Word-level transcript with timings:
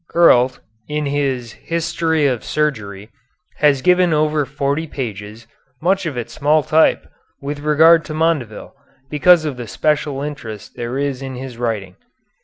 Gurlt, 0.09 0.59
in 0.87 1.05
his 1.05 1.51
"History 1.51 2.25
of 2.25 2.43
Surgery," 2.43 3.11
has 3.57 3.83
given 3.83 4.13
over 4.13 4.47
forty 4.47 4.87
pages, 4.87 5.45
much 5.79 6.07
of 6.07 6.17
it 6.17 6.27
small 6.31 6.63
type, 6.63 7.05
with 7.39 7.59
regard 7.59 8.03
to 8.05 8.13
Mondeville, 8.15 8.73
because 9.11 9.45
of 9.45 9.57
the 9.57 9.67
special 9.67 10.23
interest 10.23 10.75
there 10.75 10.97
is 10.97 11.21
in 11.21 11.35
his 11.35 11.59
writing. 11.59 11.97